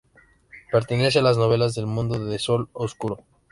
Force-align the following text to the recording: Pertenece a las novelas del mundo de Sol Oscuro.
Pertenece 0.71 1.19
a 1.19 1.21
las 1.21 1.37
novelas 1.37 1.75
del 1.75 1.85
mundo 1.85 2.17
de 2.17 2.39
Sol 2.39 2.69
Oscuro. 2.73 3.19